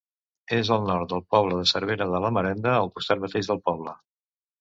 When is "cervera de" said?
1.71-2.21